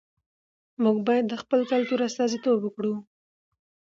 موږ 0.83 0.97
بايد 1.07 1.25
د 1.29 1.33
خپل 1.41 1.59
کلتور 1.71 1.99
استازیتوب 2.07 2.57
وکړو. 2.63 2.95